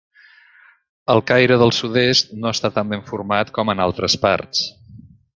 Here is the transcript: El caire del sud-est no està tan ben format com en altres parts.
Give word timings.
El 1.13 1.19
caire 1.31 1.57
del 1.63 1.73
sud-est 1.81 2.31
no 2.45 2.53
està 2.57 2.71
tan 2.77 2.89
ben 2.93 3.05
format 3.11 3.51
com 3.59 3.71
en 3.75 3.83
altres 3.89 4.17
parts. 4.29 4.63